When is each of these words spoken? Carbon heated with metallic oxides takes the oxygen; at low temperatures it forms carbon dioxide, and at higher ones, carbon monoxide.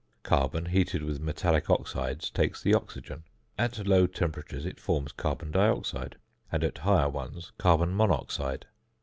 Carbon 0.23 0.65
heated 0.65 1.03
with 1.03 1.19
metallic 1.19 1.69
oxides 1.69 2.31
takes 2.31 2.59
the 2.63 2.73
oxygen; 2.73 3.21
at 3.55 3.85
low 3.85 4.07
temperatures 4.07 4.65
it 4.65 4.79
forms 4.79 5.11
carbon 5.11 5.51
dioxide, 5.51 6.15
and 6.51 6.63
at 6.63 6.79
higher 6.79 7.07
ones, 7.07 7.51
carbon 7.59 7.95
monoxide. 7.95 8.65